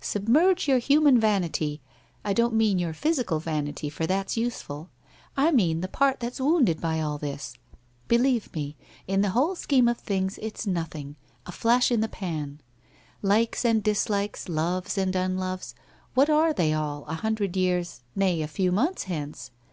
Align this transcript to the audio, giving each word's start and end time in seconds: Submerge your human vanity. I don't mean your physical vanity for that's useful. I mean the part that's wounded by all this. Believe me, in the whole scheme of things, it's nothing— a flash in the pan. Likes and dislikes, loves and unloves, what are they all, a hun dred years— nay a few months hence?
Submerge 0.00 0.66
your 0.66 0.78
human 0.78 1.16
vanity. 1.20 1.80
I 2.24 2.32
don't 2.32 2.54
mean 2.56 2.80
your 2.80 2.92
physical 2.92 3.38
vanity 3.38 3.88
for 3.88 4.04
that's 4.04 4.36
useful. 4.36 4.90
I 5.36 5.52
mean 5.52 5.80
the 5.80 5.86
part 5.86 6.18
that's 6.18 6.40
wounded 6.40 6.80
by 6.80 7.00
all 7.00 7.18
this. 7.18 7.54
Believe 8.08 8.52
me, 8.52 8.74
in 9.06 9.20
the 9.20 9.30
whole 9.30 9.54
scheme 9.54 9.86
of 9.86 9.98
things, 9.98 10.40
it's 10.42 10.66
nothing— 10.66 11.14
a 11.46 11.52
flash 11.52 11.92
in 11.92 12.00
the 12.00 12.08
pan. 12.08 12.60
Likes 13.22 13.64
and 13.64 13.80
dislikes, 13.80 14.48
loves 14.48 14.98
and 14.98 15.14
unloves, 15.14 15.76
what 16.14 16.28
are 16.28 16.52
they 16.52 16.72
all, 16.72 17.04
a 17.04 17.14
hun 17.14 17.36
dred 17.36 17.56
years— 17.56 18.00
nay 18.16 18.42
a 18.42 18.48
few 18.48 18.72
months 18.72 19.04
hence? 19.04 19.52